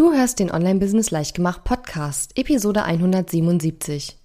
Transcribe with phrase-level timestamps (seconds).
[0.00, 4.16] Du hörst den Online-Business Leichtgemacht Podcast, Episode 177.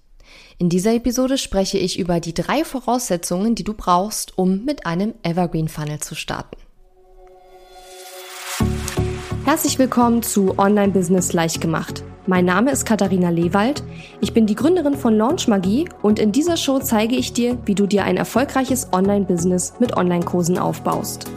[0.56, 5.12] In dieser Episode spreche ich über die drei Voraussetzungen, die du brauchst, um mit einem
[5.22, 6.56] Evergreen Funnel zu starten.
[9.44, 12.02] Herzlich willkommen zu Online-Business Leichtgemacht.
[12.26, 13.82] Mein Name ist Katharina Lewald.
[14.22, 17.74] Ich bin die Gründerin von Launch Magie und in dieser Show zeige ich dir, wie
[17.74, 21.30] du dir ein erfolgreiches Online-Business mit Online-Kursen aufbaust.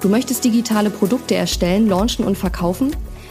[0.00, 2.96] Du möchtest digitale Produkte erstellen, launchen und verkaufen?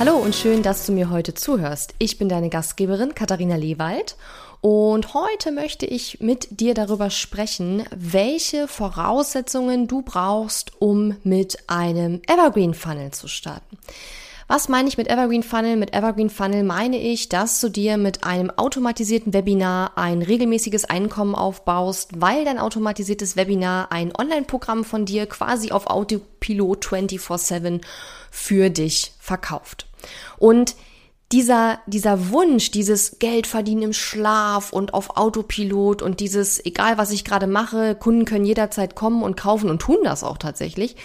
[0.00, 1.92] Hallo und schön, dass du mir heute zuhörst.
[1.98, 4.16] Ich bin deine Gastgeberin Katharina Lewald
[4.62, 12.22] und heute möchte ich mit dir darüber sprechen, welche Voraussetzungen du brauchst, um mit einem
[12.26, 13.76] Evergreen Funnel zu starten.
[14.50, 15.76] Was meine ich mit Evergreen Funnel?
[15.76, 21.36] Mit Evergreen Funnel meine ich, dass du dir mit einem automatisierten Webinar ein regelmäßiges Einkommen
[21.36, 27.80] aufbaust, weil dein automatisiertes Webinar ein Online-Programm von dir quasi auf Autopilot 24/7
[28.32, 29.86] für dich verkauft.
[30.36, 30.74] Und
[31.30, 37.12] dieser, dieser Wunsch, dieses Geld verdienen im Schlaf und auf Autopilot und dieses, egal was
[37.12, 40.96] ich gerade mache, Kunden können jederzeit kommen und kaufen und tun das auch tatsächlich.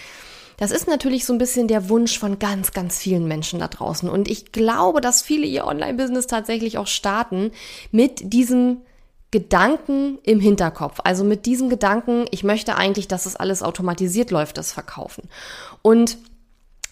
[0.56, 4.08] Das ist natürlich so ein bisschen der Wunsch von ganz, ganz vielen Menschen da draußen.
[4.08, 7.52] Und ich glaube, dass viele ihr Online-Business tatsächlich auch starten
[7.90, 8.78] mit diesem
[9.30, 11.00] Gedanken im Hinterkopf.
[11.04, 15.28] Also mit diesem Gedanken, ich möchte eigentlich, dass es alles automatisiert läuft, das Verkaufen.
[15.82, 16.16] Und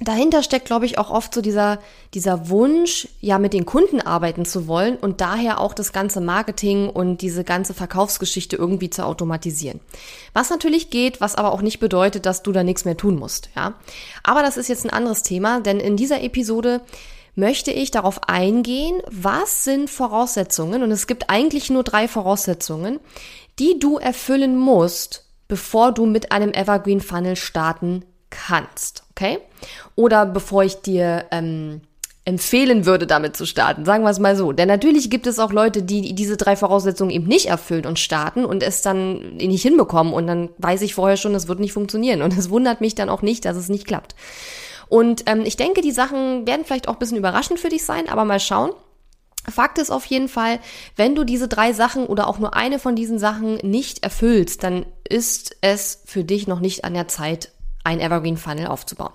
[0.00, 1.78] dahinter steckt, glaube ich, auch oft so dieser,
[2.14, 6.88] dieser Wunsch, ja, mit den Kunden arbeiten zu wollen und daher auch das ganze Marketing
[6.88, 9.80] und diese ganze Verkaufsgeschichte irgendwie zu automatisieren.
[10.32, 13.50] Was natürlich geht, was aber auch nicht bedeutet, dass du da nichts mehr tun musst,
[13.54, 13.74] ja.
[14.22, 16.80] Aber das ist jetzt ein anderes Thema, denn in dieser Episode
[17.36, 23.00] möchte ich darauf eingehen, was sind Voraussetzungen, und es gibt eigentlich nur drei Voraussetzungen,
[23.58, 29.38] die du erfüllen musst, bevor du mit einem Evergreen Funnel starten kannst, okay?
[29.94, 31.82] Oder bevor ich dir ähm,
[32.24, 34.52] empfehlen würde, damit zu starten, sagen wir es mal so.
[34.52, 38.44] Denn natürlich gibt es auch Leute, die diese drei Voraussetzungen eben nicht erfüllen und starten
[38.44, 42.22] und es dann nicht hinbekommen und dann weiß ich vorher schon, es wird nicht funktionieren
[42.22, 44.14] und es wundert mich dann auch nicht, dass es nicht klappt.
[44.88, 48.08] Und ähm, ich denke, die Sachen werden vielleicht auch ein bisschen überraschend für dich sein,
[48.08, 48.70] aber mal schauen.
[49.46, 50.58] Fakt ist auf jeden Fall,
[50.96, 54.86] wenn du diese drei Sachen oder auch nur eine von diesen Sachen nicht erfüllst, dann
[55.06, 57.50] ist es für dich noch nicht an der Zeit,
[57.84, 59.12] ein Evergreen Funnel aufzubauen.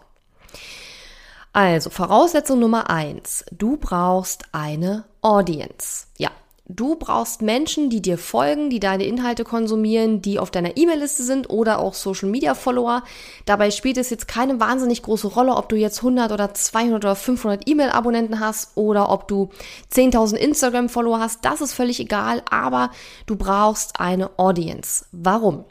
[1.52, 3.44] Also, Voraussetzung Nummer eins.
[3.52, 6.06] Du brauchst eine Audience.
[6.18, 6.30] Ja.
[6.72, 11.50] Du brauchst Menschen, die dir folgen, die deine Inhalte konsumieren, die auf deiner E-Mail-Liste sind
[11.50, 13.02] oder auch Social Media Follower.
[13.46, 17.16] Dabei spielt es jetzt keine wahnsinnig große Rolle, ob du jetzt 100 oder 200 oder
[17.16, 19.50] 500 E-Mail-Abonnenten hast oder ob du
[19.92, 21.44] 10.000 Instagram-Follower hast.
[21.44, 22.92] Das ist völlig egal, aber
[23.26, 25.06] du brauchst eine Audience.
[25.12, 25.66] Warum?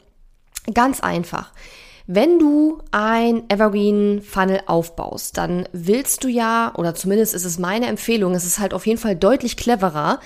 [0.73, 1.53] Ganz einfach.
[2.11, 7.85] Wenn du ein Evergreen Funnel aufbaust, dann willst du ja, oder zumindest ist es meine
[7.85, 10.19] Empfehlung, es ist halt auf jeden Fall deutlich cleverer,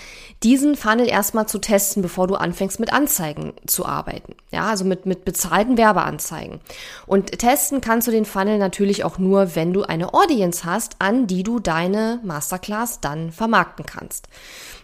[0.44, 4.36] diesen Funnel erstmal zu testen, bevor du anfängst mit Anzeigen zu arbeiten.
[4.50, 6.62] Ja, also mit, mit bezahlten Werbeanzeigen.
[7.06, 11.28] Und testen kannst du den Funnel natürlich auch nur, wenn du eine Audience hast, an
[11.28, 14.30] die du deine Masterclass dann vermarkten kannst.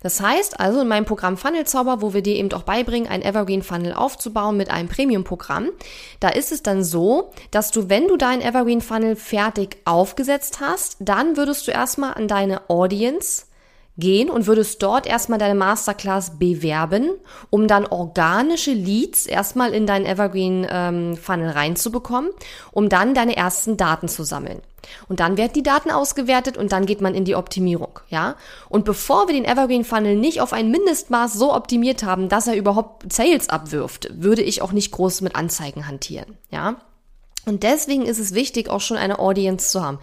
[0.02, 3.22] Das heißt also in meinem Programm Funnel Zauber, wo wir dir eben auch beibringen, ein
[3.22, 5.70] Evergreen Funnel aufzubauen mit einem Premium Programm,
[6.20, 10.98] da ist es dann so, dass du, wenn du deinen Evergreen Funnel fertig aufgesetzt hast,
[11.00, 13.46] dann würdest du erstmal an deine Audience
[14.00, 17.10] gehen und würdest dort erstmal deine Masterclass bewerben,
[17.50, 22.32] um dann organische Leads erstmal in deinen Evergreen ähm, Funnel reinzubekommen,
[22.72, 24.62] um dann deine ersten Daten zu sammeln.
[25.08, 28.36] Und dann werden die Daten ausgewertet und dann geht man in die Optimierung, ja?
[28.70, 32.56] Und bevor wir den Evergreen Funnel nicht auf ein Mindestmaß so optimiert haben, dass er
[32.56, 36.78] überhaupt Sales abwirft, würde ich auch nicht groß mit Anzeigen hantieren, ja?
[37.46, 40.00] Und deswegen ist es wichtig, auch schon eine Audience zu haben.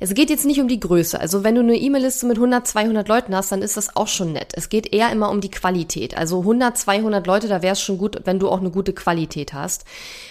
[0.00, 1.18] Es geht jetzt nicht um die Größe.
[1.18, 4.32] Also wenn du eine E-Mail-Liste mit 100, 200 Leuten hast, dann ist das auch schon
[4.32, 4.52] nett.
[4.54, 6.16] Es geht eher immer um die Qualität.
[6.16, 9.52] Also 100, 200 Leute, da wäre es schon gut, wenn du auch eine gute Qualität
[9.52, 9.84] hast.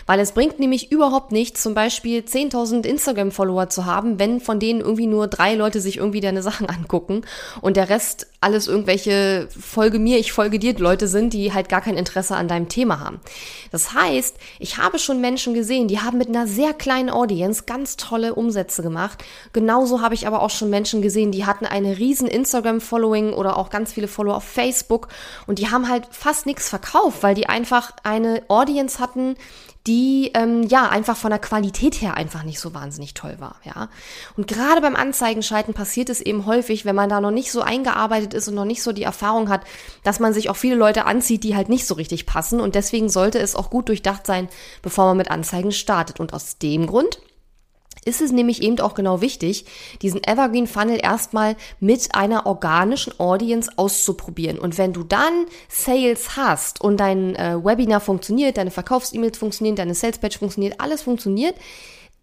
[0.06, 4.82] Weil es bringt nämlich überhaupt nichts, zum Beispiel 10.000 Instagram-Follower zu haben, wenn von denen
[4.82, 7.22] irgendwie nur drei Leute sich irgendwie deine Sachen angucken
[7.62, 11.82] und der Rest alles irgendwelche Folge mir, ich folge dir Leute sind, die halt gar
[11.82, 13.20] kein Interesse an deinem Thema haben.
[13.72, 17.98] Das heißt, ich habe schon Menschen gesehen, die haben mit einer sehr kleinen Audience ganz
[17.98, 19.24] tolle Umsätze gemacht,
[19.56, 23.70] Genauso habe ich aber auch schon Menschen gesehen, die hatten eine riesen Instagram-Following oder auch
[23.70, 25.08] ganz viele Follower auf Facebook
[25.48, 29.38] und die haben halt fast nichts verkauft, weil die einfach eine Audience hatten,
[29.88, 33.88] die ähm, ja einfach von der Qualität her einfach nicht so wahnsinnig toll war, ja.
[34.36, 38.34] Und gerade beim Anzeigenschalten passiert es eben häufig, wenn man da noch nicht so eingearbeitet
[38.34, 39.62] ist und noch nicht so die Erfahrung hat,
[40.04, 43.08] dass man sich auch viele Leute anzieht, die halt nicht so richtig passen und deswegen
[43.08, 44.50] sollte es auch gut durchdacht sein,
[44.82, 46.20] bevor man mit Anzeigen startet.
[46.20, 47.20] Und aus dem Grund
[48.06, 49.66] ist es nämlich eben auch genau wichtig,
[50.02, 54.60] diesen Evergreen Funnel erstmal mit einer organischen Audience auszuprobieren.
[54.60, 59.96] Und wenn du dann Sales hast und dein äh, Webinar funktioniert, deine Verkaufs-E-Mails funktionieren, deine
[59.96, 61.56] Sales-Page funktioniert, alles funktioniert,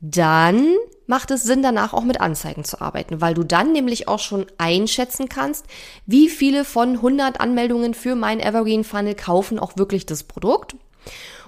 [0.01, 0.69] dann
[1.07, 4.47] macht es Sinn, danach auch mit Anzeigen zu arbeiten, weil du dann nämlich auch schon
[4.59, 5.67] einschätzen kannst,
[6.07, 10.75] wie viele von 100 Anmeldungen für mein Evergreen Funnel kaufen auch wirklich das Produkt.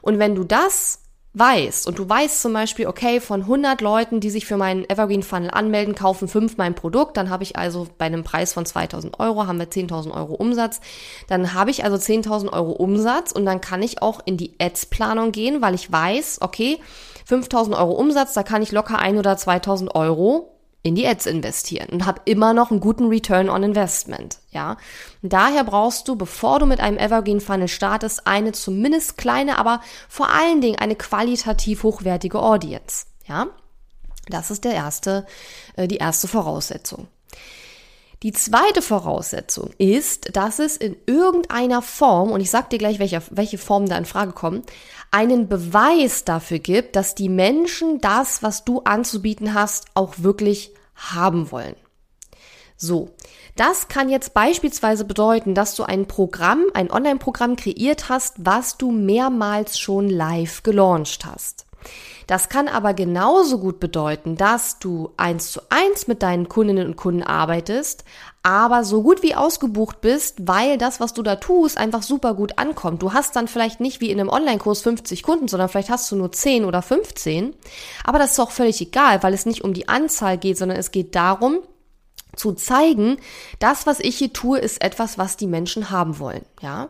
[0.02, 1.03] Und wenn du das
[1.34, 5.22] weißt und du weißt zum Beispiel, okay, von 100 Leuten, die sich für meinen Evergreen
[5.22, 9.18] Funnel anmelden, kaufen fünf mein Produkt, dann habe ich also bei einem Preis von 2000
[9.18, 10.80] Euro, haben wir 10.000 Euro Umsatz,
[11.28, 15.32] dann habe ich also 10.000 Euro Umsatz und dann kann ich auch in die Ads-Planung
[15.32, 16.78] gehen, weil ich weiß, okay,
[17.26, 20.53] 5000 Euro Umsatz, da kann ich locker ein oder 2000 Euro
[20.84, 24.76] in die Ads investieren und habe immer noch einen guten Return on Investment, ja.
[25.22, 29.80] Und daher brauchst du, bevor du mit einem Evergreen Funnel startest, eine zumindest kleine, aber
[30.10, 33.48] vor allen Dingen eine qualitativ hochwertige Audience, ja.
[34.28, 35.26] Das ist der erste,
[35.76, 37.08] äh, die erste Voraussetzung.
[38.24, 43.20] Die zweite Voraussetzung ist, dass es in irgendeiner Form, und ich sag dir gleich, welche,
[43.28, 44.62] welche Formen da in Frage kommen,
[45.10, 51.52] einen Beweis dafür gibt, dass die Menschen das, was du anzubieten hast, auch wirklich haben
[51.52, 51.76] wollen.
[52.78, 53.10] So,
[53.56, 58.90] das kann jetzt beispielsweise bedeuten, dass du ein Programm, ein Online-Programm kreiert hast, was du
[58.90, 61.66] mehrmals schon live gelauncht hast.
[62.26, 66.96] Das kann aber genauso gut bedeuten, dass du eins zu eins mit deinen Kundinnen und
[66.96, 68.04] Kunden arbeitest,
[68.42, 72.58] aber so gut wie ausgebucht bist, weil das, was du da tust, einfach super gut
[72.58, 73.02] ankommt.
[73.02, 76.16] Du hast dann vielleicht nicht wie in einem Online-Kurs 50 Kunden, sondern vielleicht hast du
[76.16, 77.54] nur 10 oder 15.
[78.04, 80.90] Aber das ist auch völlig egal, weil es nicht um die Anzahl geht, sondern es
[80.90, 81.58] geht darum,
[82.36, 83.16] zu zeigen,
[83.58, 86.88] das, was ich hier tue, ist etwas, was die Menschen haben wollen, ja.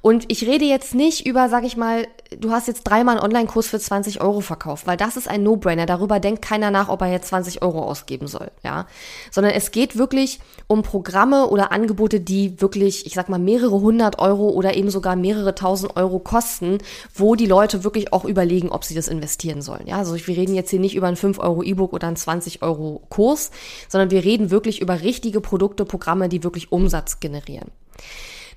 [0.00, 2.06] Und ich rede jetzt nicht über, sag ich mal,
[2.38, 5.86] du hast jetzt dreimal einen Online-Kurs für 20 Euro verkauft, weil das ist ein No-Brainer.
[5.86, 8.86] Darüber denkt keiner nach, ob er jetzt 20 Euro ausgeben soll, ja.
[9.30, 14.18] Sondern es geht wirklich um Programme oder Angebote, die wirklich, ich sag mal, mehrere hundert
[14.18, 16.78] Euro oder eben sogar mehrere tausend Euro kosten,
[17.14, 19.96] wo die Leute wirklich auch überlegen, ob sie das investieren sollen, ja.
[19.96, 23.02] Also wir reden jetzt hier nicht über ein 5 Euro E-Book oder einen 20 Euro
[23.08, 23.50] Kurs,
[23.88, 27.70] sondern wir reden wirklich über richtige Produkte, Programme, die wirklich Umsatz generieren.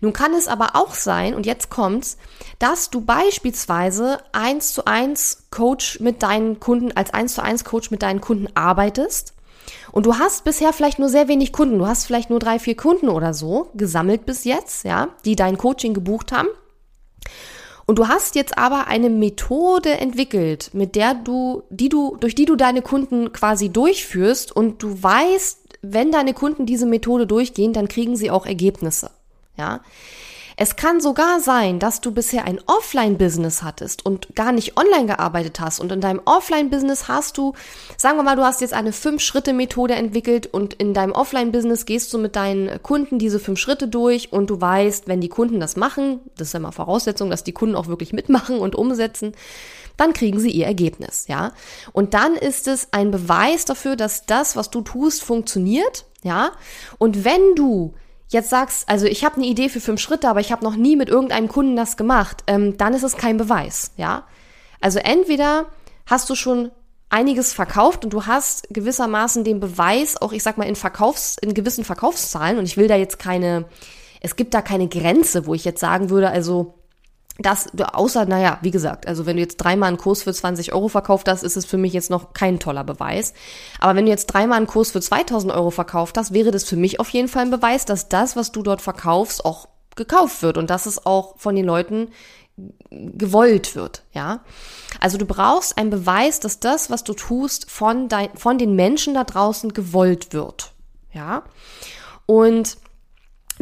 [0.02, 2.18] Nun kann es aber auch sein, und jetzt kommt's,
[2.58, 7.92] dass du beispielsweise eins zu eins Coach mit deinen Kunden, als eins zu eins Coach
[7.92, 9.36] mit deinen Kunden arbeitest.
[9.92, 11.78] Und du hast bisher vielleicht nur sehr wenig Kunden.
[11.78, 15.58] Du hast vielleicht nur drei, vier Kunden oder so gesammelt bis jetzt, ja, die dein
[15.58, 16.50] Coaching gebucht haben.
[17.86, 22.46] Und du hast jetzt aber eine Methode entwickelt, mit der du, die du, durch die
[22.46, 27.88] du deine Kunden quasi durchführst und du weißt, wenn deine Kunden diese Methode durchgehen, dann
[27.88, 29.12] kriegen sie auch Ergebnisse.
[29.58, 29.82] Ja.
[30.58, 35.60] Es kann sogar sein, dass du bisher ein Offline-Business hattest und gar nicht online gearbeitet
[35.60, 35.80] hast.
[35.80, 37.54] Und in deinem Offline-Business hast du,
[37.98, 42.20] sagen wir mal, du hast jetzt eine Fünf-Schritte-Methode entwickelt und in deinem Offline-Business gehst du
[42.20, 46.20] mit deinen Kunden diese fünf Schritte durch und du weißt, wenn die Kunden das machen,
[46.38, 49.34] das ist ja mal Voraussetzung, dass die Kunden auch wirklich mitmachen und umsetzen,
[49.98, 51.52] dann kriegen sie ihr Ergebnis, ja.
[51.92, 56.52] Und dann ist es ein Beweis dafür, dass das, was du tust, funktioniert, ja.
[56.98, 57.94] Und wenn du
[58.30, 60.96] jetzt sagst, also ich habe eine Idee für fünf Schritte, aber ich habe noch nie
[60.96, 64.26] mit irgendeinem Kunden das gemacht, ähm, dann ist es kein Beweis, ja.
[64.80, 65.68] Also entweder
[66.06, 66.72] hast du schon
[67.10, 71.54] einiges verkauft und du hast gewissermaßen den Beweis, auch ich sag mal in Verkaufs, in
[71.54, 73.66] gewissen Verkaufszahlen, und ich will da jetzt keine,
[74.22, 76.81] es gibt da keine Grenze, wo ich jetzt sagen würde, also
[77.40, 80.90] das, außer, naja, wie gesagt, also wenn du jetzt dreimal einen Kurs für 20 Euro
[80.90, 83.34] verkauft hast, ist es für mich jetzt noch kein toller Beweis.
[83.80, 86.76] Aber wenn du jetzt dreimal einen Kurs für 2000 Euro verkauft hast, wäre das für
[86.76, 90.58] mich auf jeden Fall ein Beweis, dass das, was du dort verkaufst, auch gekauft wird
[90.58, 92.10] und dass es auch von den Leuten
[92.92, 94.42] gewollt wird, ja.
[95.00, 99.14] Also du brauchst einen Beweis, dass das, was du tust, von, dein, von den Menschen
[99.14, 100.74] da draußen gewollt wird,
[101.14, 101.44] ja.
[102.26, 102.78] Und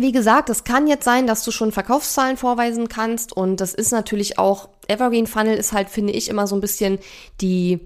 [0.01, 3.91] wie gesagt, es kann jetzt sein, dass du schon Verkaufszahlen vorweisen kannst und das ist
[3.91, 7.00] natürlich auch, Evergreen Funnel ist halt, finde ich, immer so ein bisschen
[7.41, 7.79] die,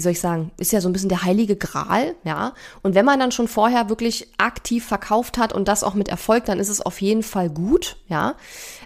[0.00, 2.54] wie soll ich sagen, ist ja so ein bisschen der heilige Gral, ja.
[2.82, 6.46] Und wenn man dann schon vorher wirklich aktiv verkauft hat und das auch mit Erfolg,
[6.46, 8.34] dann ist es auf jeden Fall gut, ja.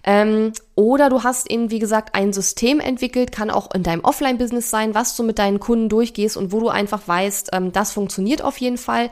[0.02, 4.70] Ähm, oder du hast eben, wie gesagt, ein System entwickelt, kann auch in deinem Offline-Business
[4.70, 8.42] sein, was du mit deinen Kunden durchgehst und wo du einfach weißt, ähm, das funktioniert
[8.42, 9.10] auf jeden Fall.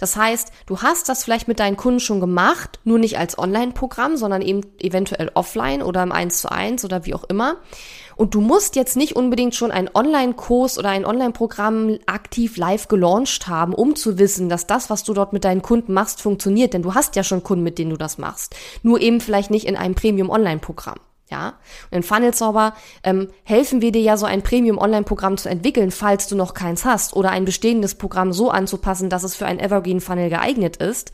[0.00, 4.16] Das heißt, du hast das vielleicht mit deinen Kunden schon gemacht, nur nicht als Online-Programm,
[4.16, 7.58] sondern eben eventuell offline oder im 1 zu 1 oder wie auch immer.
[8.16, 13.48] Und du musst jetzt nicht unbedingt schon einen Online-Kurs oder ein Online-Programm aktiv live gelauncht
[13.48, 16.74] haben, um zu wissen, dass das, was du dort mit deinen Kunden machst, funktioniert.
[16.74, 18.54] Denn du hast ja schon Kunden, mit denen du das machst.
[18.82, 20.98] Nur eben vielleicht nicht in einem Premium-Online-Programm.
[21.30, 21.54] Ja,
[21.90, 26.36] und in Funnelzauber ähm, helfen wir dir ja so ein Premium-Online-Programm zu entwickeln, falls du
[26.36, 30.76] noch keins hast, oder ein bestehendes Programm so anzupassen, dass es für ein Evergreen-Funnel geeignet
[30.76, 31.12] ist.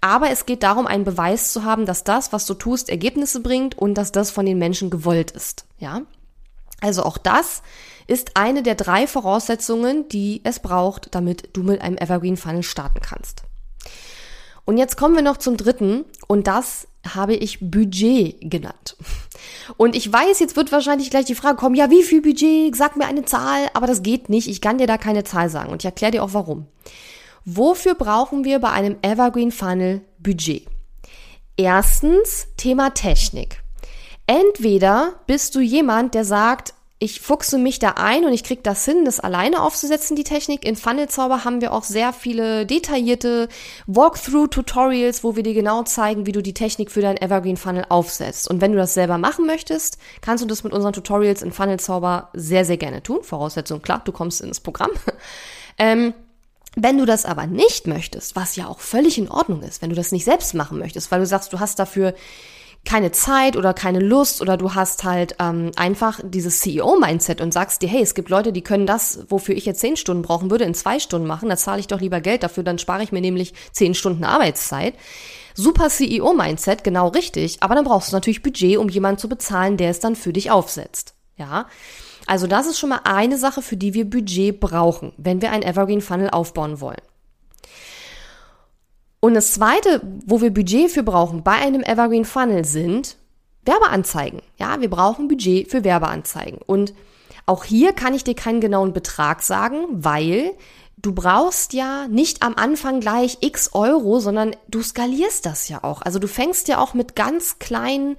[0.00, 3.78] Aber es geht darum, einen Beweis zu haben, dass das, was du tust, Ergebnisse bringt
[3.78, 5.64] und dass das von den Menschen gewollt ist.
[5.78, 6.02] Ja,
[6.80, 7.62] also auch das
[8.06, 13.00] ist eine der drei Voraussetzungen, die es braucht, damit du mit einem Evergreen Funnel starten
[13.00, 13.42] kannst.
[14.64, 18.96] Und jetzt kommen wir noch zum dritten und das habe ich Budget genannt.
[19.76, 22.74] Und ich weiß, jetzt wird wahrscheinlich gleich die Frage kommen, ja, wie viel Budget?
[22.76, 24.48] Sag mir eine Zahl, aber das geht nicht.
[24.48, 26.66] Ich kann dir da keine Zahl sagen und ich erkläre dir auch warum.
[27.44, 30.66] Wofür brauchen wir bei einem Evergreen Funnel Budget?
[31.56, 33.62] Erstens Thema Technik.
[34.28, 38.84] Entweder bist du jemand, der sagt, ich fuchse mich da ein und ich krieg das
[38.84, 40.66] hin, das alleine aufzusetzen, die Technik.
[40.66, 43.48] In Funnelzauber haben wir auch sehr viele detaillierte
[43.86, 48.50] Walkthrough-Tutorials, wo wir dir genau zeigen, wie du die Technik für dein Evergreen Funnel aufsetzt.
[48.50, 52.28] Und wenn du das selber machen möchtest, kannst du das mit unseren Tutorials in Funnelzauber
[52.34, 53.22] sehr, sehr gerne tun.
[53.22, 54.90] Voraussetzung, klar, du kommst ins Programm.
[55.78, 56.12] ähm,
[56.76, 59.96] wenn du das aber nicht möchtest, was ja auch völlig in Ordnung ist, wenn du
[59.96, 62.12] das nicht selbst machen möchtest, weil du sagst, du hast dafür
[62.84, 67.82] keine Zeit oder keine Lust oder du hast halt ähm, einfach dieses CEO-Mindset und sagst
[67.82, 70.64] dir, hey, es gibt Leute, die können das, wofür ich jetzt zehn Stunden brauchen würde,
[70.64, 73.20] in zwei Stunden machen, da zahle ich doch lieber Geld dafür, dann spare ich mir
[73.20, 74.94] nämlich zehn Stunden Arbeitszeit.
[75.54, 79.90] Super CEO-Mindset, genau richtig, aber dann brauchst du natürlich Budget, um jemanden zu bezahlen, der
[79.90, 81.14] es dann für dich aufsetzt.
[81.36, 81.66] Ja.
[82.26, 85.62] Also das ist schon mal eine Sache, für die wir Budget brauchen, wenn wir ein
[85.62, 87.00] Evergreen Funnel aufbauen wollen.
[89.20, 93.16] Und das zweite, wo wir Budget für brauchen bei einem Evergreen Funnel sind
[93.64, 94.40] Werbeanzeigen.
[94.58, 96.58] Ja, wir brauchen Budget für Werbeanzeigen.
[96.64, 96.94] Und
[97.46, 100.52] auch hier kann ich dir keinen genauen Betrag sagen, weil
[100.96, 106.02] du brauchst ja nicht am Anfang gleich x Euro, sondern du skalierst das ja auch.
[106.02, 108.16] Also du fängst ja auch mit ganz kleinen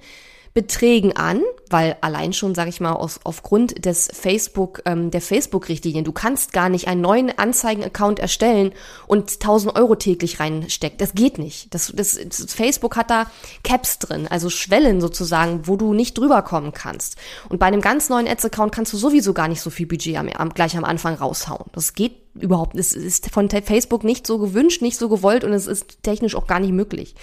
[0.52, 6.04] Beträgen an, weil allein schon, sage ich mal, aus, aufgrund des Facebook, ähm, der Facebook-Richtlinien,
[6.04, 8.72] du kannst gar nicht einen neuen Anzeigen-Account erstellen
[9.06, 10.98] und 1000 Euro täglich reinstecken.
[10.98, 11.72] Das geht nicht.
[11.72, 13.30] Das, das, das, Facebook hat da
[13.62, 17.16] Caps drin, also Schwellen sozusagen, wo du nicht drüber kommen kannst.
[17.48, 20.28] Und bei einem ganz neuen Ads-Account kannst du sowieso gar nicht so viel Budget am,
[20.30, 21.66] am, gleich am Anfang raushauen.
[21.72, 25.66] Das geht überhaupt, es ist von Facebook nicht so gewünscht, nicht so gewollt und es
[25.66, 27.14] ist technisch auch gar nicht möglich.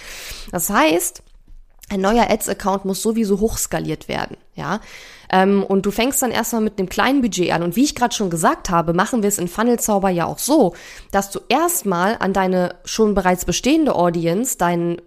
[0.50, 1.22] Das heißt,
[1.88, 4.80] ein neuer Ads-Account muss sowieso hochskaliert werden, ja.
[5.30, 7.62] Ähm, und du fängst dann erstmal mit einem kleinen Budget an.
[7.62, 10.74] Und wie ich gerade schon gesagt habe, machen wir es in Funnelzauber ja auch so,
[11.10, 15.00] dass du erstmal an deine schon bereits bestehende Audience, deinen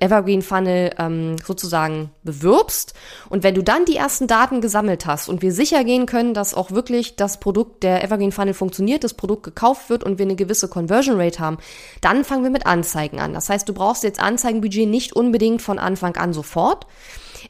[0.00, 2.94] Evergreen Funnel ähm, sozusagen bewirbst.
[3.28, 6.54] Und wenn du dann die ersten Daten gesammelt hast und wir sicher gehen können, dass
[6.54, 10.36] auch wirklich das Produkt, der Evergreen Funnel funktioniert, das Produkt gekauft wird und wir eine
[10.36, 11.58] gewisse Conversion Rate haben,
[12.00, 13.32] dann fangen wir mit Anzeigen an.
[13.32, 16.86] Das heißt, du brauchst jetzt Anzeigenbudget nicht unbedingt von Anfang an sofort.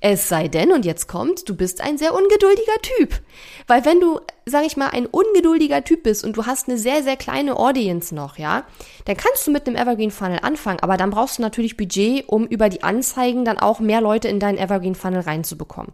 [0.01, 3.21] Es sei denn, und jetzt kommt, du bist ein sehr ungeduldiger Typ.
[3.67, 7.03] Weil wenn du, sag ich mal, ein ungeduldiger Typ bist und du hast eine sehr,
[7.03, 8.65] sehr kleine Audience noch, ja,
[9.05, 12.47] dann kannst du mit einem Evergreen Funnel anfangen, aber dann brauchst du natürlich Budget, um
[12.47, 15.93] über die Anzeigen dann auch mehr Leute in deinen Evergreen Funnel reinzubekommen.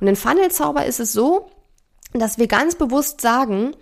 [0.00, 1.50] Und in Funnel-Zauber ist es so,
[2.12, 3.74] dass wir ganz bewusst sagen,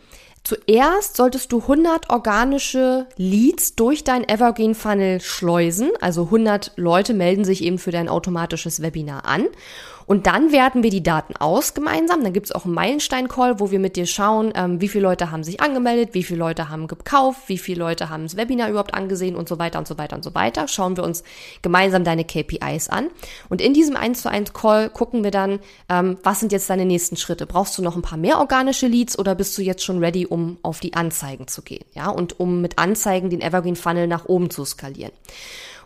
[0.47, 5.91] Zuerst solltest du 100 organische Leads durch dein Evergreen Funnel schleusen.
[6.01, 9.49] Also 100 Leute melden sich eben für dein automatisches Webinar an.
[10.07, 12.23] Und dann werten wir die Daten aus gemeinsam.
[12.23, 15.31] Dann gibt es auch einen Meilenstein-Call, wo wir mit dir schauen, ähm, wie viele Leute
[15.31, 18.95] haben sich angemeldet, wie viele Leute haben gekauft, wie viele Leute haben das Webinar überhaupt
[18.95, 20.69] angesehen und so weiter und so weiter und so weiter.
[20.69, 21.25] Schauen wir uns
[21.63, 23.09] gemeinsam deine KPIs an.
[23.49, 25.59] Und in diesem 1 zu 1 Call gucken wir dann,
[25.89, 27.47] ähm, was sind jetzt deine nächsten Schritte?
[27.47, 30.59] Brauchst du noch ein paar mehr organische Leads oder bist du jetzt schon ready, um
[30.63, 31.85] auf die Anzeigen zu gehen?
[31.95, 35.13] Ja, und um mit Anzeigen den Evergreen Funnel nach oben zu skalieren.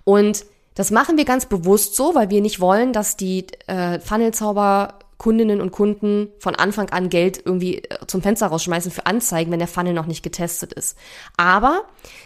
[0.04, 4.98] Und das machen wir ganz bewusst so, weil wir nicht wollen, dass die äh, Funnelzauber
[5.20, 9.58] Kundinnen und Kunden von Anfang an Geld irgendwie äh, zum Fenster rausschmeißen für Anzeigen, wenn
[9.58, 10.96] der Funnel noch nicht getestet ist.
[11.36, 11.82] Aber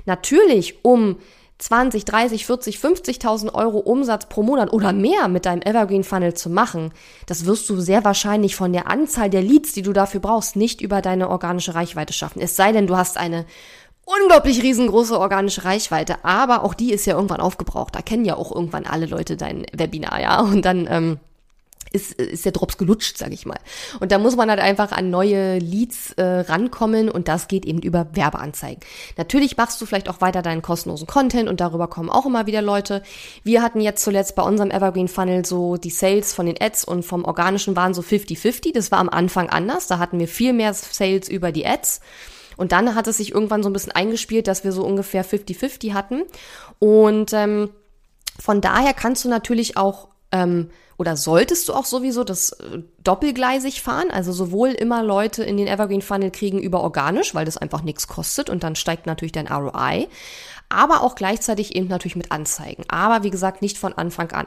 [0.06, 1.16] natürlich, um
[1.58, 6.50] 20, 30, 40, 50.000 Euro Umsatz pro Monat oder mehr mit deinem Evergreen Funnel zu
[6.50, 6.92] machen,
[7.26, 10.80] das wirst du sehr wahrscheinlich von der Anzahl der Leads, die du dafür brauchst, nicht
[10.80, 12.40] über deine organische Reichweite schaffen.
[12.40, 13.44] Es sei denn, du hast eine
[14.04, 17.94] unglaublich riesengroße organische Reichweite, aber auch die ist ja irgendwann aufgebraucht.
[17.94, 20.40] Da kennen ja auch irgendwann alle Leute dein Webinar, ja.
[20.40, 21.18] Und dann ähm,
[21.94, 23.58] ist, ist der Drops gelutscht, sag ich mal.
[24.00, 27.80] Und da muss man halt einfach an neue Leads äh, rankommen und das geht eben
[27.80, 28.82] über Werbeanzeigen.
[29.16, 32.62] Natürlich machst du vielleicht auch weiter deinen kostenlosen Content und darüber kommen auch immer wieder
[32.62, 33.02] Leute.
[33.44, 37.04] Wir hatten jetzt zuletzt bei unserem Evergreen Funnel so die Sales von den Ads und
[37.04, 38.72] vom organischen waren so 50-50.
[38.74, 39.86] Das war am Anfang anders.
[39.86, 42.00] Da hatten wir viel mehr Sales über die Ads.
[42.56, 45.92] Und dann hat es sich irgendwann so ein bisschen eingespielt, dass wir so ungefähr 50-50
[45.92, 46.22] hatten.
[46.78, 47.70] Und ähm,
[48.38, 53.82] von daher kannst du natürlich auch ähm, oder solltest du auch sowieso das äh, doppelgleisig
[53.82, 57.82] fahren, also sowohl immer Leute in den Evergreen Funnel kriegen über organisch, weil das einfach
[57.82, 58.48] nichts kostet.
[58.48, 60.08] Und dann steigt natürlich dein ROI,
[60.74, 62.84] aber auch gleichzeitig eben natürlich mit Anzeigen.
[62.88, 64.46] Aber wie gesagt, nicht von Anfang an.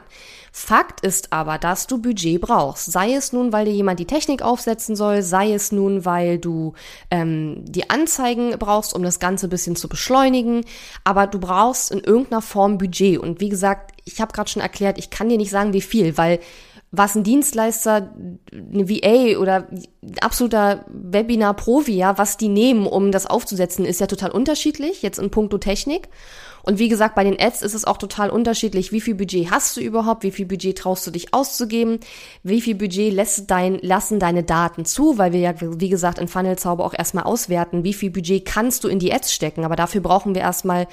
[0.52, 2.90] Fakt ist aber, dass du Budget brauchst.
[2.90, 6.74] Sei es nun, weil dir jemand die Technik aufsetzen soll, sei es nun, weil du
[7.10, 10.64] ähm, die Anzeigen brauchst, um das Ganze ein bisschen zu beschleunigen.
[11.04, 13.18] Aber du brauchst in irgendeiner Form Budget.
[13.18, 16.16] Und wie gesagt, ich habe gerade schon erklärt, ich kann dir nicht sagen, wie viel,
[16.16, 16.40] weil
[16.90, 18.14] was ein Dienstleister,
[18.50, 19.68] eine VA oder
[20.20, 25.30] absoluter Webinar-Profi, ja, was die nehmen, um das aufzusetzen, ist ja total unterschiedlich, jetzt in
[25.30, 26.08] puncto Technik.
[26.62, 29.76] Und wie gesagt, bei den Ads ist es auch total unterschiedlich, wie viel Budget hast
[29.76, 31.98] du überhaupt, wie viel Budget traust du dich auszugeben,
[32.42, 36.28] wie viel Budget lässt dein, lassen deine Daten zu, weil wir ja, wie gesagt, in
[36.28, 39.76] Funnel Zauber auch erstmal auswerten, wie viel Budget kannst du in die Ads stecken, aber
[39.76, 40.88] dafür brauchen wir erstmal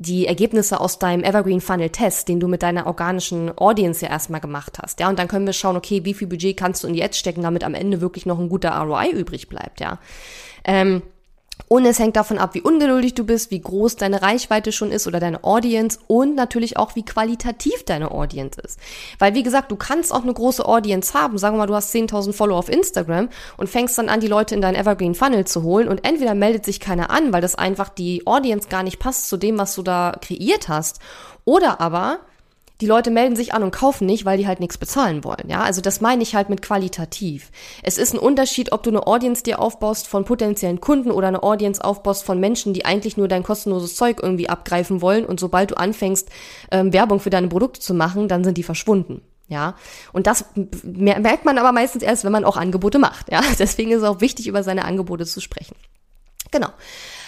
[0.00, 4.40] die Ergebnisse aus deinem Evergreen Funnel Test, den du mit deiner organischen Audience ja erstmal
[4.40, 6.94] gemacht hast, ja, und dann können wir schauen, okay, wie viel Budget kannst du in
[6.94, 9.98] die Ads stecken, damit am Ende wirklich noch ein guter ROI übrig bleibt, ja.
[10.64, 11.02] Ähm,
[11.68, 15.06] und es hängt davon ab, wie ungeduldig du bist, wie groß deine Reichweite schon ist
[15.06, 18.78] oder deine Audience und natürlich auch, wie qualitativ deine Audience ist.
[19.18, 21.38] Weil, wie gesagt, du kannst auch eine große Audience haben.
[21.38, 24.54] Sagen wir mal, du hast 10.000 Follower auf Instagram und fängst dann an, die Leute
[24.54, 27.88] in deinen Evergreen Funnel zu holen und entweder meldet sich keiner an, weil das einfach
[27.88, 31.00] die Audience gar nicht passt zu dem, was du da kreiert hast.
[31.44, 32.20] Oder aber
[32.80, 35.48] die Leute melden sich an und kaufen nicht, weil die halt nichts bezahlen wollen.
[35.48, 37.50] Ja, also das meine ich halt mit qualitativ.
[37.82, 41.42] Es ist ein Unterschied, ob du eine Audience dir aufbaust von potenziellen Kunden oder eine
[41.42, 45.72] Audience aufbaust von Menschen, die eigentlich nur dein kostenloses Zeug irgendwie abgreifen wollen und sobald
[45.72, 46.28] du anfängst,
[46.70, 49.22] ähm, Werbung für deine Produkte zu machen, dann sind die verschwunden.
[49.48, 49.74] Ja,
[50.12, 50.44] und das
[50.84, 53.32] merkt man aber meistens erst, wenn man auch Angebote macht.
[53.32, 55.74] Ja, deswegen ist es auch wichtig, über seine Angebote zu sprechen.
[56.52, 56.68] Genau.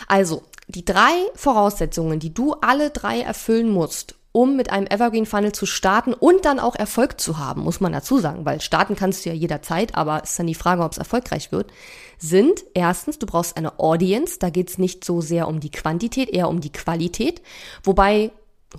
[0.06, 5.52] Also, die drei Voraussetzungen, die du alle drei erfüllen musst, um mit einem Evergreen Funnel
[5.52, 9.24] zu starten und dann auch Erfolg zu haben, muss man dazu sagen, weil starten kannst
[9.24, 11.70] du ja jederzeit, aber ist dann die Frage, ob es erfolgreich wird,
[12.18, 16.48] sind erstens, du brauchst eine Audience, da geht's nicht so sehr um die Quantität, eher
[16.48, 17.42] um die Qualität,
[17.84, 18.30] wobei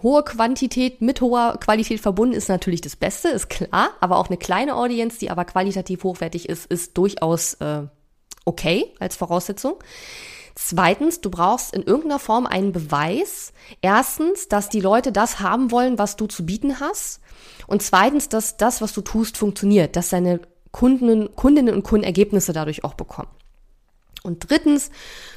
[0.02, 4.38] hohe Quantität mit hoher Qualität verbunden ist natürlich das Beste, ist klar, aber auch eine
[4.38, 7.84] kleine Audience, die aber qualitativ hochwertig ist, ist durchaus äh,
[8.46, 9.76] okay als Voraussetzung.
[10.56, 13.54] Zweitens, du brauchst in irgendeiner Form einen Beweis.
[13.82, 17.22] Erstens, dass die Leute das haben wollen, was du zu bieten hast.
[17.66, 22.54] Und zweitens, dass das, was du tust, funktioniert, dass deine Kunden, Kundinnen und Kunden Ergebnisse
[22.54, 23.30] dadurch auch bekommen.
[24.24, 24.92] Und drittens,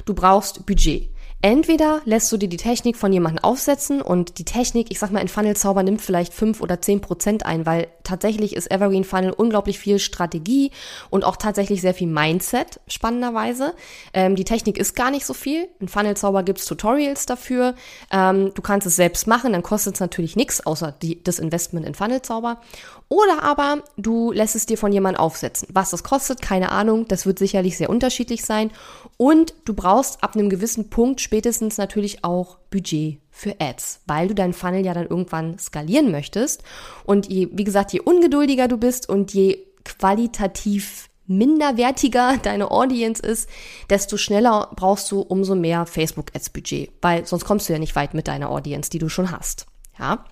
[0.05, 1.09] du brauchst Budget.
[1.43, 5.19] Entweder lässt du dir die Technik von jemandem aufsetzen und die Technik, ich sag mal,
[5.19, 9.33] in Funnel Zauber nimmt vielleicht fünf oder zehn Prozent ein, weil tatsächlich ist Evergreen Funnel
[9.33, 10.71] unglaublich viel Strategie
[11.11, 13.75] und auch tatsächlich sehr viel Mindset, spannenderweise.
[14.13, 15.67] Ähm, die Technik ist gar nicht so viel.
[15.79, 17.75] In Funnel Zauber gibt's Tutorials dafür.
[18.11, 21.85] Ähm, du kannst es selbst machen, dann kostet es natürlich nichts, außer die, das Investment
[21.85, 22.61] in Funnel Zauber.
[23.09, 25.69] Oder aber du lässt es dir von jemandem aufsetzen.
[25.71, 27.07] Was das kostet, keine Ahnung.
[27.07, 28.71] Das wird sicherlich sehr unterschiedlich sein.
[29.15, 34.35] Und du brauchst ab einem gewissen Punkt spätestens natürlich auch Budget für Ads, weil du
[34.35, 36.63] deinen Funnel ja dann irgendwann skalieren möchtest.
[37.05, 43.49] Und je, wie gesagt, je ungeduldiger du bist und je qualitativ minderwertiger deine Audience ist,
[43.89, 47.95] desto schneller brauchst du umso mehr Facebook Ads Budget, weil sonst kommst du ja nicht
[47.95, 49.65] weit mit deiner Audience, die du schon hast.
[49.97, 50.25] Ja?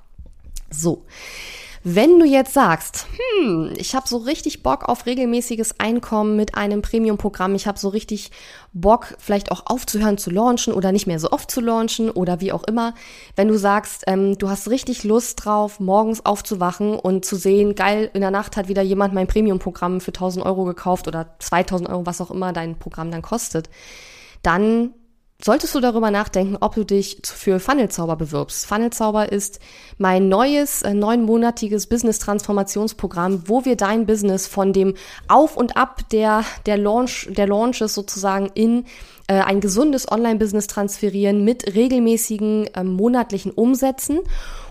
[0.69, 1.05] So.
[1.87, 6.81] Wenn du jetzt sagst, hm, ich habe so richtig Bock auf regelmäßiges Einkommen mit einem
[6.81, 8.31] Premium-Programm, ich habe so richtig
[8.73, 12.51] Bock, vielleicht auch aufzuhören zu launchen oder nicht mehr so oft zu launchen oder wie
[12.51, 12.95] auch immer.
[13.35, 18.09] Wenn du sagst, ähm, du hast richtig Lust drauf, morgens aufzuwachen und zu sehen, geil,
[18.15, 22.07] in der Nacht hat wieder jemand mein Premium-Programm für 1000 Euro gekauft oder 2000 Euro,
[22.07, 23.69] was auch immer dein Programm dann kostet,
[24.41, 24.89] dann
[25.43, 28.65] solltest du darüber nachdenken, ob du dich für Funnelzauber bewirbst.
[28.65, 29.59] Funnelzauber ist
[29.97, 34.95] mein neues, äh, neunmonatiges Business-Transformationsprogramm, wo wir dein Business von dem
[35.27, 38.85] Auf und Ab der, der Launch, der Launches sozusagen in
[39.27, 44.19] äh, ein gesundes Online-Business transferieren mit regelmäßigen äh, monatlichen Umsätzen.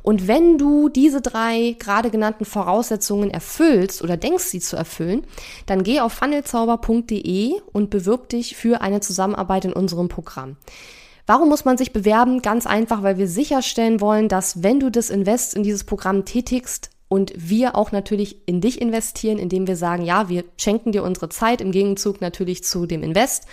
[0.03, 5.27] Und wenn du diese drei gerade genannten Voraussetzungen erfüllst oder denkst, sie zu erfüllen,
[5.67, 10.57] dann geh auf funnelzauber.de und bewirb dich für eine Zusammenarbeit in unserem Programm.
[11.27, 12.43] Warum muss man sich bewerben?
[12.43, 16.91] Ganz einfach, weil wir sicherstellen wollen, dass wenn du das Invest in dieses Programm tätigst,
[17.15, 21.29] und wir auch natürlich in dich investieren, indem wir sagen, ja, wir schenken dir unsere
[21.29, 23.47] Zeit im Gegenzug natürlich zu dem Invest,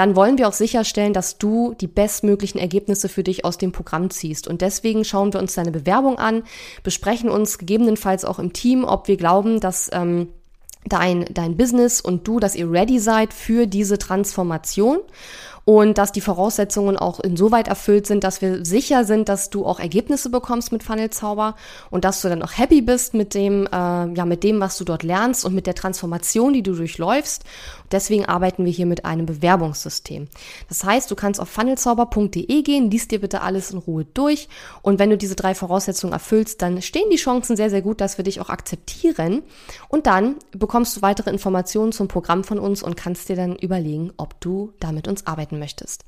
[0.00, 4.08] dann wollen wir auch sicherstellen, dass du die bestmöglichen Ergebnisse für dich aus dem Programm
[4.08, 4.48] ziehst.
[4.48, 6.42] Und deswegen schauen wir uns deine Bewerbung an,
[6.82, 10.28] besprechen uns gegebenenfalls auch im Team, ob wir glauben, dass ähm,
[10.86, 15.00] dein, dein Business und du, dass ihr ready seid für diese Transformation
[15.66, 19.78] und dass die Voraussetzungen auch insoweit erfüllt sind, dass wir sicher sind, dass du auch
[19.78, 21.54] Ergebnisse bekommst mit Funnelzauber
[21.90, 24.84] und dass du dann auch happy bist mit dem, äh, ja, mit dem, was du
[24.84, 27.44] dort lernst und mit der Transformation, die du durchläufst.
[27.92, 30.28] Deswegen arbeiten wir hier mit einem Bewerbungssystem.
[30.68, 34.48] Das heißt, du kannst auf funnelzauber.de gehen, liest dir bitte alles in Ruhe durch
[34.82, 38.18] und wenn du diese drei Voraussetzungen erfüllst, dann stehen die Chancen sehr, sehr gut, dass
[38.18, 39.42] wir dich auch akzeptieren
[39.88, 44.12] und dann bekommst du weitere Informationen zum Programm von uns und kannst dir dann überlegen,
[44.16, 46.04] ob du da mit uns arbeiten möchtest.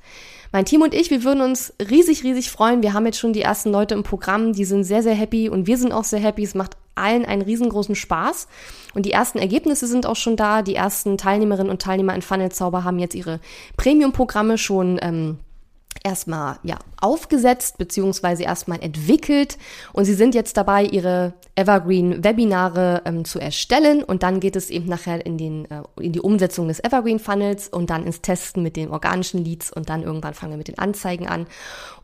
[0.51, 2.83] Mein Team und ich, wir würden uns riesig, riesig freuen.
[2.83, 5.67] Wir haben jetzt schon die ersten Leute im Programm, die sind sehr, sehr happy und
[5.67, 6.43] wir sind auch sehr happy.
[6.43, 8.47] Es macht allen einen riesengroßen Spaß.
[8.93, 10.61] Und die ersten Ergebnisse sind auch schon da.
[10.61, 13.39] Die ersten Teilnehmerinnen und Teilnehmer in Funnel Zauber haben jetzt ihre
[13.77, 15.39] Premium-Programme schon ähm,
[16.03, 19.57] erstmal ja aufgesetzt beziehungsweise erstmal entwickelt.
[19.91, 24.03] Und sie sind jetzt dabei, ihre Evergreen Webinare ähm, zu erstellen.
[24.03, 27.67] Und dann geht es eben nachher in den äh, in die Umsetzung des Evergreen Funnels
[27.67, 30.79] und dann ins Testen mit den organischen Leads und dann irgendwann fangen wir mit den
[30.79, 31.45] Anzeigen an.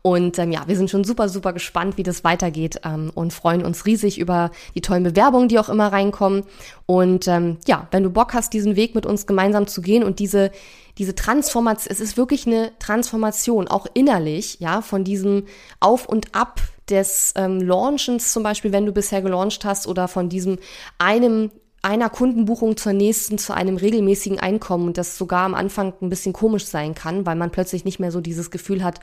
[0.02, 3.64] Und ähm, ja, wir sind schon super super gespannt, wie das weitergeht ähm, und freuen
[3.64, 6.44] uns riesig über die tollen Bewerbungen, die auch immer reinkommen.
[6.86, 10.18] Und ähm, ja, wenn du Bock hast, diesen Weg mit uns gemeinsam zu gehen und
[10.18, 10.50] diese
[10.98, 15.46] diese Transformation, es ist wirklich eine Transformation, auch innerlich, ja, von diesem
[15.80, 20.28] Auf und Ab des ähm, Launchens zum Beispiel, wenn du bisher gelauncht hast, oder von
[20.28, 20.58] diesem
[20.98, 21.50] einem
[21.82, 26.34] einer Kundenbuchung zur nächsten zu einem regelmäßigen Einkommen und das sogar am Anfang ein bisschen
[26.34, 29.00] komisch sein kann, weil man plötzlich nicht mehr so dieses Gefühl hat,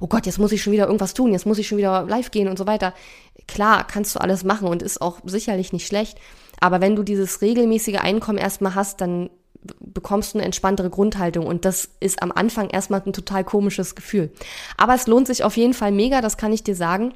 [0.00, 2.32] oh Gott, jetzt muss ich schon wieder irgendwas tun, jetzt muss ich schon wieder live
[2.32, 2.94] gehen und so weiter.
[3.46, 6.18] Klar, kannst du alles machen und ist auch sicherlich nicht schlecht,
[6.58, 9.30] aber wenn du dieses regelmäßige Einkommen erstmal hast, dann
[9.80, 14.30] bekommst du eine entspanntere Grundhaltung und das ist am Anfang erstmal ein total komisches Gefühl.
[14.76, 17.14] Aber es lohnt sich auf jeden Fall mega, das kann ich dir sagen.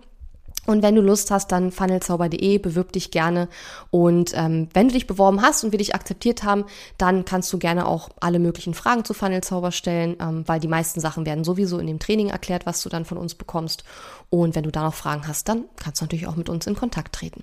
[0.66, 3.48] Und wenn du Lust hast, dann funnelzauber.de, bewirb dich gerne.
[3.90, 6.64] Und ähm, wenn du dich beworben hast und wir dich akzeptiert haben,
[6.98, 11.00] dann kannst du gerne auch alle möglichen Fragen zu Funnelzauber stellen, ähm, weil die meisten
[11.00, 13.84] Sachen werden sowieso in dem Training erklärt, was du dann von uns bekommst.
[14.28, 16.76] Und wenn du da noch Fragen hast, dann kannst du natürlich auch mit uns in
[16.76, 17.42] Kontakt treten.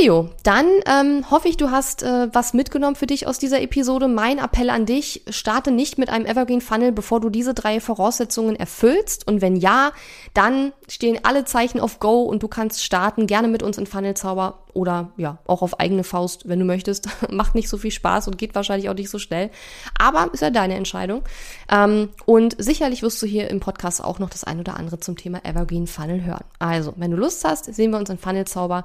[0.00, 4.08] Coolio, dann ähm, hoffe ich, du hast äh, was mitgenommen für dich aus dieser Episode.
[4.08, 8.56] Mein Appell an dich, starte nicht mit einem Evergreen Funnel, bevor du diese drei Voraussetzungen
[8.56, 9.28] erfüllst.
[9.28, 9.92] Und wenn ja,
[10.32, 14.14] dann stehen alle Zeichen auf Go und du kannst starten, gerne mit uns in Funnel
[14.14, 17.08] Zauber oder ja, auch auf eigene Faust, wenn du möchtest.
[17.30, 19.50] Macht nicht so viel Spaß und geht wahrscheinlich auch nicht so schnell.
[19.98, 21.22] Aber ist ja deine Entscheidung.
[21.70, 25.16] Ähm, und sicherlich wirst du hier im Podcast auch noch das ein oder andere zum
[25.16, 26.44] Thema Evergreen Funnel hören.
[26.58, 28.84] Also, wenn du Lust hast, sehen wir uns in Funnel Zauber.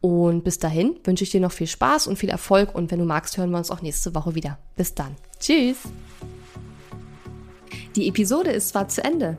[0.00, 2.74] Und bis dahin wünsche ich dir noch viel Spaß und viel Erfolg.
[2.74, 4.58] Und wenn du magst, hören wir uns auch nächste Woche wieder.
[4.76, 5.16] Bis dann.
[5.40, 5.78] Tschüss.
[7.96, 9.38] Die Episode ist zwar zu Ende,